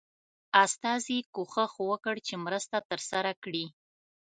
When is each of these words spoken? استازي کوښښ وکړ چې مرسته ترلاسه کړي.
استازي 0.63 1.17
کوښښ 1.35 1.73
وکړ 1.89 2.15
چې 2.27 2.35
مرسته 2.45 2.77
ترلاسه 2.89 3.31
کړي. 3.43 3.65